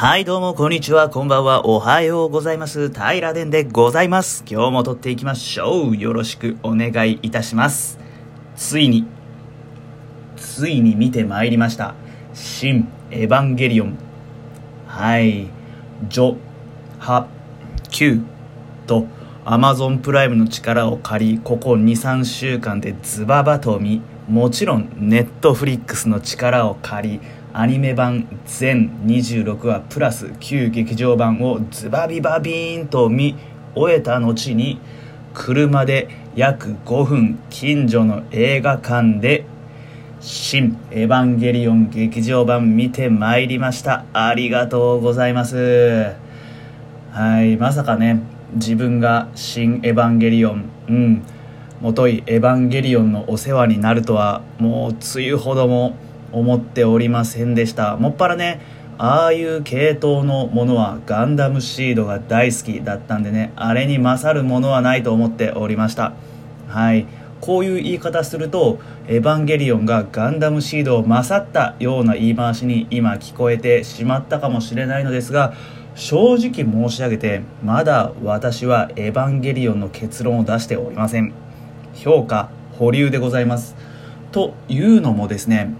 [0.00, 2.88] はい、どうも、こんにちは、こんばんは、おはようございます。
[2.88, 4.42] 平殿でございます。
[4.48, 5.94] 今日も撮っていきましょう。
[5.94, 7.98] よろしくお願いいたします。
[8.56, 9.06] ついに、
[10.38, 11.94] ついに見てまいりました。
[12.32, 13.98] 新エヴァンゲリオン。
[14.86, 15.48] はい、
[16.08, 16.36] ジョ、
[16.98, 17.26] ハ、
[17.90, 18.22] キュー
[18.86, 19.06] と、
[19.44, 27.20] アマゾンプライムの力を借り、ここ2、3週間でズババと見、もちろん、ネットフリックスの力を借り、
[27.52, 33.36] アニメ版全26話プラス旧劇場版をズバビバビーンと見
[33.74, 34.80] 終えた後に
[35.34, 39.44] 車で約5分近所の映画館で
[40.20, 44.04] 「新エヴァンゲリオン劇場版」見てまいりました。
[44.12, 46.12] ありがとうございます。
[47.10, 48.20] はいまさかね
[48.54, 51.22] 自分が「新エヴァンゲリオン」うん
[51.80, 55.96] もといエヴァンゲリオンのお世話になるとはもう梅雨ほども
[56.32, 57.96] 思っておりませんでした。
[57.96, 58.60] もっぱらね
[58.98, 66.12] ああいう系統のものはガンダムシードが大好きだったんでねあれに勝るものはないと思っておりました。
[66.68, 67.06] はい。
[67.40, 75.54] こういう言い方するとエヴァンゲリオンがガンダムシードを勝ったような言い回しに今聞こえてしまったかもしれないのですが
[75.94, 81.32] 正直申し上げてまだ私はエヴァンゲリオンの結論を出しておりません。
[81.94, 83.74] 評価保留でございます。
[84.32, 85.72] というのもですね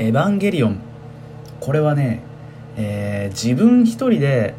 [0.00, 0.78] エヴァンゲリオン。
[1.60, 2.22] これはね、
[2.78, 4.54] えー自分一人で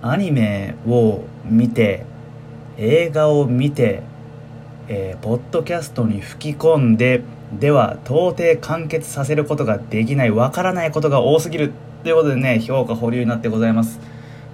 [0.00, 2.06] アニメを見て
[2.78, 4.02] 映画を見て、
[4.88, 7.20] えーポッドキャストに吹き込んで
[7.60, 11.72] では到底完結させることができないわからないことが多すぎる
[12.02, 14.00] ということでね評価保留になってございます。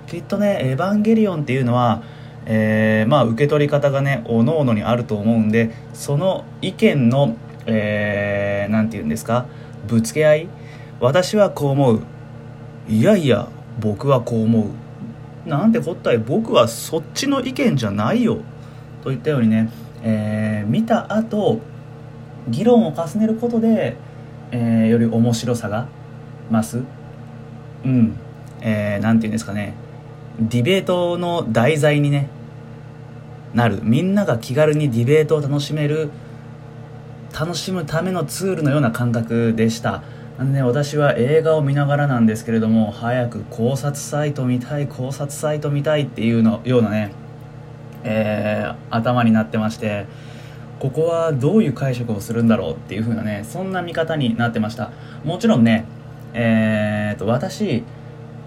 [0.09, 2.03] きっとねエヴァンゲリオンっていうのは
[2.47, 9.47] えーまあ受け取り方がねおのおのにあると思うんでその意見のえー、て言うんですか
[9.87, 10.49] ぶつけ合い
[11.01, 12.03] 私はこう思う。
[12.89, 13.49] いやいや
[13.81, 14.67] 僕はこう思
[15.47, 15.49] う。
[15.49, 18.39] なんてこったい僕はそっちの意見じゃないよ。
[19.03, 19.71] といったようにね、
[20.03, 21.61] えー見た後
[22.49, 23.97] 議論を重ねることで、
[24.51, 25.89] えーより面白さが
[26.51, 26.83] 増す。
[27.85, 28.17] うん、
[28.61, 29.75] えーて言うんですかね。
[30.41, 32.29] ディベートの題材にね
[33.53, 33.81] なる。
[33.83, 36.11] みんなが気軽にディベートを楽しめる
[37.39, 40.03] 楽しむためのツールのような感覚でした。
[40.39, 47.13] なんでね私は映画を見ながらなんですけれども早く考察サイト見たい考察サイト見たいっていうのようなね、
[48.03, 50.07] えー頭になってまして
[50.81, 54.91] ここはどういう解釈をするんだろうっていう風なねそんな見方になってました。
[55.25, 55.87] もちろんね
[56.33, 57.85] えーと私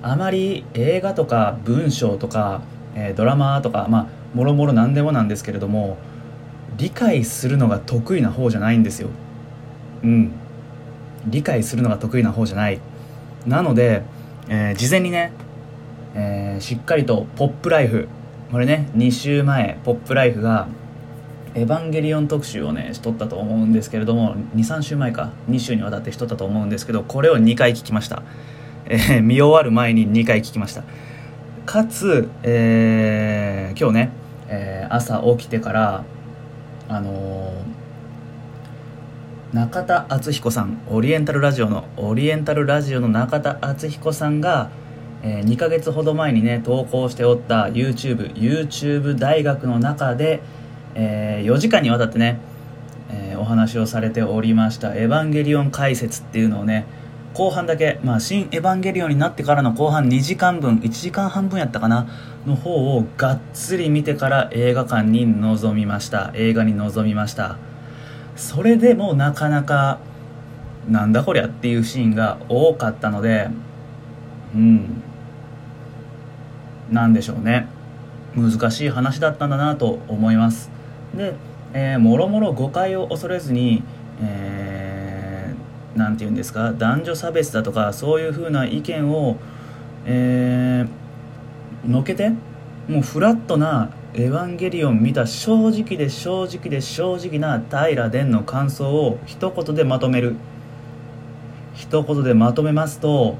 [0.01, 2.61] あまり映画とか文章とか、
[2.95, 5.97] えードラマとかまあもろもろ何でもなんですけれども
[6.77, 9.09] 理解するのが得意な方じゃないんですよ。
[10.03, 10.31] うん。
[11.25, 12.79] 理解するのが得意な方じゃない。
[13.45, 14.03] なので、
[14.49, 15.31] えー事前にね、
[16.15, 18.07] えーしっかりと「ポップライフ」
[18.51, 20.67] これね2週前「ポップライフ」が
[21.53, 28.23] 「エヴァンゲリオン」特集をねしとったと思うんですけれども23週前か2週にわたってしとったと思うんですけどこれを2回聞きました、
[28.85, 30.83] えー見終わる前に2回聞きました。
[31.65, 34.09] かつ、えー今日ね、
[34.47, 36.03] えー朝起きてから
[36.87, 37.87] あのー
[39.53, 44.69] 中田敦彦さんオリエンタルラジオのオリエンタルラジオの中田敦彦さんが、
[45.23, 50.41] え2ヶ月ほど前にね投稿しておった YouTubeYouTube 大学の中で、
[50.95, 52.41] え4時間にわたってね、
[53.09, 56.85] えお話をされておりました「エヴァンゲリオン解説」っていうのをね
[57.37, 62.07] 後半だけ、まあ、新エヴァンゲリオンになってからの後半2時間分1時間半分やったかな
[62.47, 66.31] の方をがっつり見てから映画館に臨みました。
[66.33, 67.57] 映画に臨みました。
[68.35, 69.99] それでもなかなか
[70.89, 73.49] なんだこりゃっていうシーンが多かったので
[74.55, 75.03] うん。
[76.89, 77.67] なんでしょうね。
[78.35, 80.71] 難しい話だったんだなと思います。
[81.13, 81.35] で、
[81.73, 83.83] えーもろもろ誤解を恐れずに、
[84.23, 84.76] えー
[85.97, 86.73] なんて言うんですか？
[86.73, 89.37] 男女差別だとかそういうふうな意見を、
[90.05, 91.07] えー
[91.87, 92.31] のけて
[92.89, 100.35] もうフラットな「エヴァンゲリオン」見た正直で正直で正直な平殿の感想を一言でまとめる。
[101.75, 103.37] 一言でまとめますと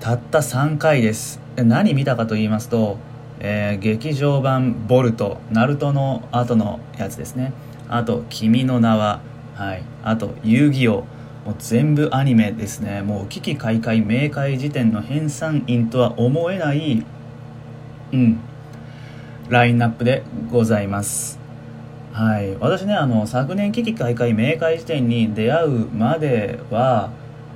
[0.00, 1.40] たった3回です。
[1.56, 2.98] 何見たかと言いますと、
[3.40, 7.52] えー、劇場版「ボルト」ナルトの後のやつですね。
[7.88, 9.20] あと「君の名は」
[9.56, 9.82] はい。
[10.04, 11.04] あと「遊戯王」
[11.44, 13.02] もう全部アニメですね。
[13.02, 17.04] もう危機開会明快時点の編纂員とは思えない
[18.12, 18.40] うん。
[19.48, 21.38] ラインナップでございます。
[22.12, 27.10] はい、私ねあの昨年危機開会明快時点に出会うまでは、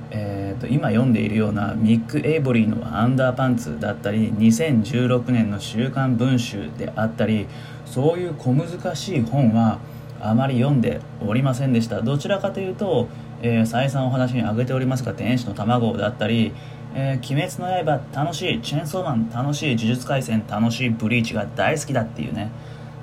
[0.09, 7.47] えーと、今読んでいるようなミック・エイボリーの「アンダーパンツ」だったり2016年の「週刊文集」であったり
[7.85, 9.79] そういう小難しい本は
[10.21, 12.01] あまり読んでおりませんでした。
[12.01, 13.09] どちらかというと、
[13.41, 16.53] えー、再三お話に挙げておりますが「天使の卵」だったり
[16.95, 22.49] 「えー、鬼滅の刃」楽しい「チェーンソーマン」楽しい「呪術廻戦」楽しい「ブリーチ」が大好きだっていうね。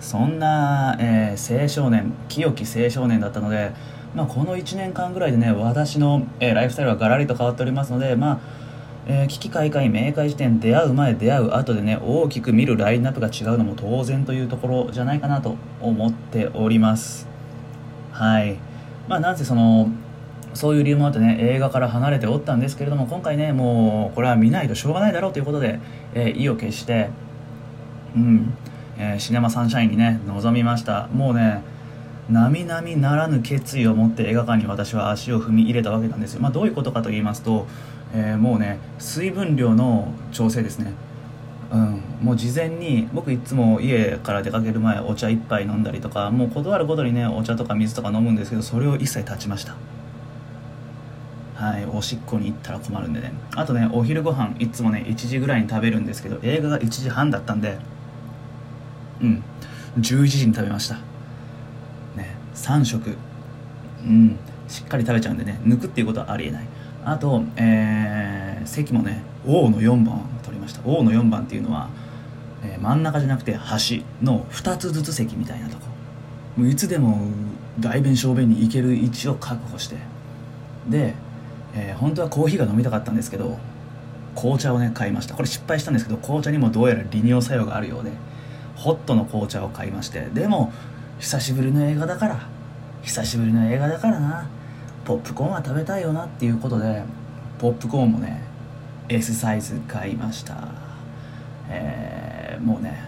[0.01, 3.73] そんな、えー、青少年清き青少年だったので、
[4.15, 8.39] まあ、この1年間ぐらいでね私の、えー、ライフスタイルはガラリと変わっておりますのでまあ
[9.07, 17.27] え、危機開会明快時点出会う前出会う後でね大きく見るラインナップが違うのも当然というところじゃないかなと思っております。
[18.13, 18.57] はい。
[19.09, 19.91] まあなんせその
[20.55, 25.79] そういう理由もあってね映画から離れておったんですけれども今回ねもうこれは見ないとしょうがないだろうということで、
[26.15, 27.11] えー、意を決して
[28.17, 28.55] うん
[28.99, 31.09] えー、シネマサンシャインにね臨みました。
[31.09, 31.63] もうね
[32.29, 37.67] 並々ならぬ決意を持って映画館に私は足を踏み入れたわけなんですよ、まあ、どういうことかと言いますと、
[38.15, 40.93] えー、もうね水分量の調整ですね。
[41.73, 49.77] うん、もう事前に僕いつも家から出かける前お茶1杯飲んだりとかもう断るごとにねお茶とか水とか飲むんですけどそれを一切断ちました。
[51.61, 53.35] はいおしっこに行ったら困るんでね。
[53.55, 57.77] あとねお昼ご飯いつもね1時ぐらいに食べるんですけど映画が1時半だったんで
[59.21, 59.43] うん
[59.99, 60.95] 11時に食べました。
[62.17, 63.15] ね3食。
[64.07, 66.67] うんしっかり食べちゃうんでね抜くっていうことはありえない。
[67.05, 70.81] あと、えー、席もね王の4番取りました。
[70.87, 71.91] 王の4番っていうのは、
[72.63, 75.89] えー、真ん中じゃなくて端の2つずつ席みたいなとこ。
[76.57, 77.27] もういつでも
[77.79, 79.97] 大便小便に行ける位置を確保して。
[80.89, 81.15] で、
[81.75, 83.59] えー、本当はコーヒーが飲みたかったんですけど
[84.35, 85.35] 紅茶をね買いました。
[85.35, 88.11] これ失敗したんですけど紅茶にもどうやら利尿作用があるようで
[88.77, 90.27] ホットの紅茶を買いまして。
[90.33, 90.73] でも
[91.19, 92.49] 久しぶりの映画だから
[93.03, 94.49] 久しぶりの映画だからな。
[95.05, 97.03] ポップコーンは食べたいよなっていうことで
[97.59, 98.43] ポップコーンもね
[99.09, 100.69] S サイズ買いました。
[101.69, 103.03] えー、もうね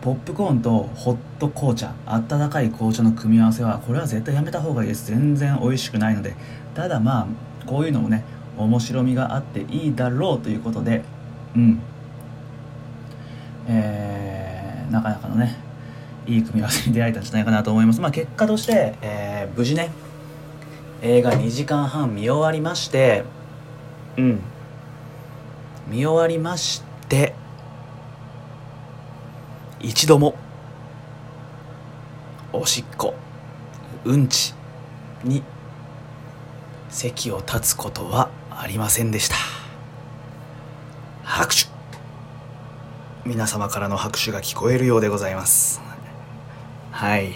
[0.00, 5.06] ポップコーンとホット紅茶あったかい紅茶の組み合わせはこれは絶対やめた方がいいです。
[5.06, 6.34] 全然美味しくないので。
[6.74, 7.26] ただまあ
[7.66, 8.24] こういうのもね
[8.56, 11.02] 面白みがあっていいだろうということで
[11.56, 11.80] うん。
[13.66, 14.54] えー
[14.90, 15.56] なかなかのね
[16.26, 18.00] いい組み合わせに出会えたんじゃないかなと思います。
[18.00, 19.90] まあ結果として、えー、無事ね
[21.02, 23.24] 映画2時間半見終わりまして
[24.16, 24.40] うん。
[25.88, 27.34] 見終わりまして
[29.80, 30.34] 一度も
[32.52, 33.14] おしっこ
[34.04, 34.54] うんち
[35.24, 35.42] に
[36.94, 39.34] 席を立つことはありませんでした。
[41.24, 41.66] 拍手。
[43.24, 45.82] 皆様からの拍手が聞こえるようでございます。
[46.92, 47.32] はい。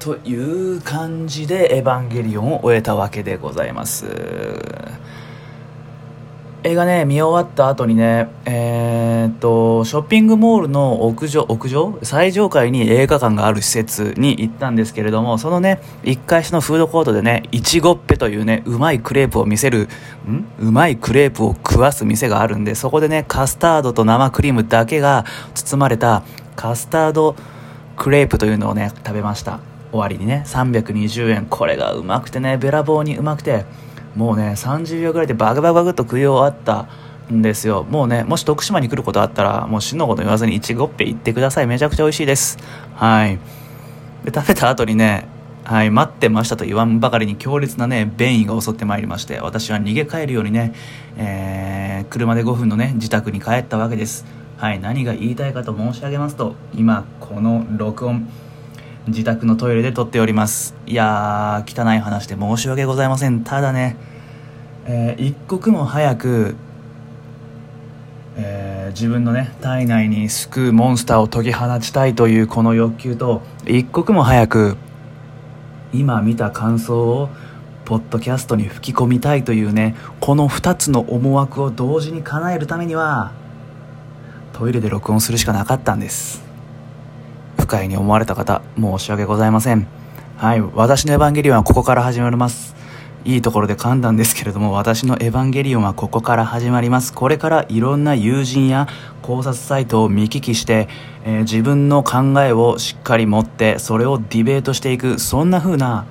[0.00, 4.06] という感じで「エヴァンゲリオン」を終えたわけでございます。
[6.66, 11.96] 映画ね、見終わった後にね、えー、っと、ショッピングモールの屋上、屋上？
[12.02, 19.88] 最上階に映画館がある施設に行ったんですけれども、そのね、1階下のフードコートでね、いちごっぺというね、うまいクレープを見せる、
[20.28, 20.44] ん？
[20.58, 26.24] うまいクレープを食わす店があるんで、そこでね、カスタードと生クリームだけが包まれた
[26.56, 27.36] カスタード
[27.94, 29.60] クレープというのをね、食べました。
[29.92, 31.46] 終わりにね、320円。
[31.46, 33.66] これがうまくてね、べらぼうにうまくて、
[34.16, 36.88] もうね30秒ぐらいでバグバグバグと食い終わった
[37.32, 37.84] んですよ。
[37.84, 41.66] もうねもし徳島に来ることあったらもう死のこと言わずにいちごっぺ行ってください。
[41.66, 42.58] めちゃくちゃ美味しいです。
[42.94, 43.38] はい。
[44.24, 45.28] で食べた後にね
[45.66, 50.72] はい、待ってましたと言わんばかりに強烈なね、便意が襲ってまいりまして、私は逃げ帰るようにね、
[51.16, 54.24] えー、車で5分のね、自宅に帰ったわけです。
[54.58, 58.28] はい、何が言いたいかと申し上げますと、今、この録音、
[59.06, 60.74] 自宅のトイレで撮っております。
[60.86, 63.44] いやー汚い話で申し訳ございません。
[63.44, 63.96] ただね、
[64.84, 66.56] えー、一刻も早く、
[68.36, 74.76] えー、自分のね体内に救うモンスターを解き放ちたいというこの欲求と一刻も早く
[75.92, 77.28] 今見た感想を
[77.84, 83.32] ポッドキャストに吹き込みたいというねこの2つの思惑を同時に叶えるためには
[84.52, 86.45] トイレで録音するしかなかったんです。
[87.66, 89.88] 不快に思われた方、申し訳ございません。
[90.36, 92.76] はい、私のエヴァンゲリオンはここから始まります。
[93.24, 97.12] いいところで噛んだんですけれども、私のエヴァンゲリオンはここから始まります。
[97.12, 98.86] これからいろんな友人や
[99.20, 100.88] 考察サイトを見聞きして、
[101.24, 106.06] えー、自分の考えをしっかり持って、それをディベートしていく、そんな風な、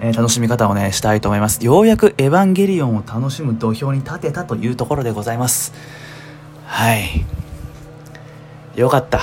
[0.00, 1.62] えー、楽しみ方をね、したいと思います。
[1.62, 5.74] ようやくエヴァンゲリオンを楽しむ土俵に立てたというところでございます。
[6.64, 7.26] はい。
[8.74, 9.20] よかった。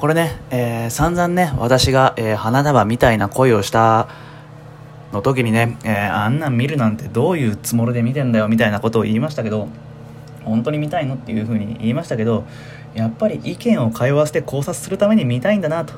[0.00, 4.08] これね、えー、散々ね、私が、えー、花束みたいな恋をした
[5.12, 9.68] の時にね、えー、あんなん見るなんてどういうつもりで見てんだよみたいなことを言いましたけど、
[10.42, 12.46] 本当に見たいのっていう風に言いましたけど、
[12.94, 15.92] やっぱり意見を通わせて考察するために見たいんだなと。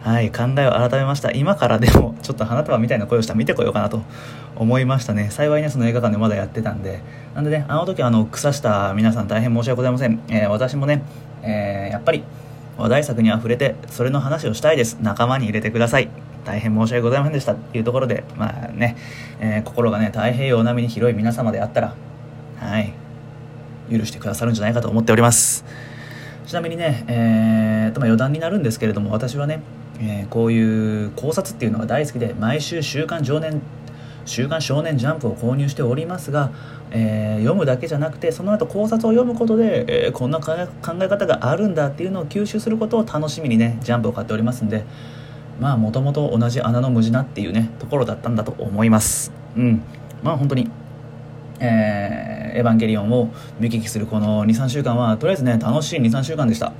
[0.00, 1.30] はい、考えを改めました。
[1.30, 4.02] 今からでも、ちょっと花束みたいな声をしたら見てこようかなと
[4.56, 5.28] 思いましたね。
[5.30, 7.00] 幸いね、その映画館でまだやってたんで。
[7.36, 10.20] なんでね、あの時あの、草した皆さん大変申し訳ございません。
[10.28, 11.04] えー、私もね、
[11.44, 12.24] えー、やっぱり、
[12.82, 14.98] 話題作にあふれてそれの話をしたいです。
[15.00, 16.10] 仲間に入れてください。
[16.44, 17.52] 大変申し訳ございませんでした。
[17.52, 18.96] っていうところでまあね、
[19.38, 21.94] えー、心がね太平洋並みに広い皆様であったら
[22.56, 22.92] はい
[23.88, 25.64] 許してくださるんじゃないかと思っております。
[26.44, 29.62] ちなみにね、えーとまあ、余談になるんですけれども私はね、
[30.00, 33.62] えー、こういう考察っていうのが大好きで毎週「週刊少年
[34.24, 36.50] 週刊少年ジャンプ」を購入しておりますが、
[36.90, 44.84] えー、読むだけじゃなくてその後考察を読むことで、えー、こんな考え方があるんだっていうのを吸収することを楽しみにねジャンプを買っておりますんで
[45.60, 49.32] まあもともと同じ穴の無地なっていうねところだったんだと思います。
[49.56, 49.82] うん。
[50.22, 50.70] まあ本当に
[51.64, 56.72] えー、エヴァンゲリオンを見聞きするこの23週間はとりあえずね楽しい23週間でした。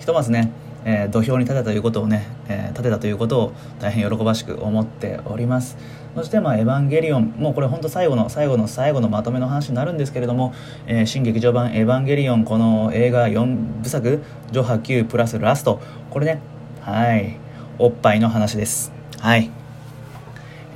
[0.00, 0.50] ひとまずね
[0.84, 5.76] えー、土俵に立てたということをね、えー、立てたということを大変喜ばしく思っております。
[6.14, 10.54] そしてまあエヴァンゲリオンもうこれ本当最後の最後の最後のまとめの話になるんですけれども、
[10.86, 14.22] えー、新劇場版エヴァンゲリオンこの映画4部作
[14.52, 15.80] 上波9プラスラスト。
[16.10, 16.40] これね
[16.80, 17.36] はい。
[17.78, 18.92] おっぱいの話です。
[19.20, 19.50] はい。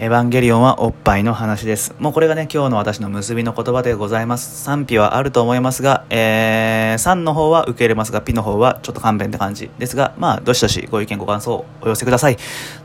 [0.00, 1.92] エヴァンゲリオンはおっぱいの話です。
[1.98, 4.62] もうこれがね、今日の私の結びの言葉でございます。
[4.62, 12.36] 賛否はあると思いますが、えー、3の方は受け入れますが、ピの方はちょっと勘弁って感じですが、まあ、どしどしご意見ご感想をお寄せください。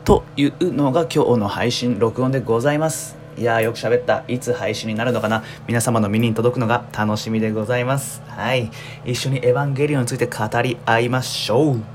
[0.04, 3.16] というのが今日の配信、録音でございます。
[3.36, 4.24] いやよく喋った。
[4.28, 8.22] いつ配信になるのかな皆様の耳に届くのが楽しみでございます。
[8.28, 8.70] はい。
[9.04, 11.94] 一緒にエヴァンゲリオンについて語り合いましょう。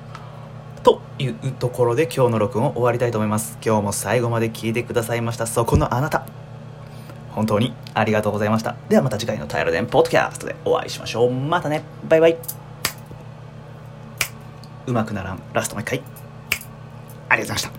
[0.83, 6.25] というところで今日の録音を終わりたいと思います今日も最後まで聞いてくださいましたそこのあなた
[7.39, 8.75] 本当にありがとうございました。
[8.89, 11.31] ではまた次回のタイルデンポッドキャストでお会いしましょう。
[11.31, 11.83] またね。
[12.09, 12.37] バイバイ。
[14.87, 15.41] うまくならん。
[15.53, 16.03] ラストもう一回。
[17.29, 17.78] ありがとうございました。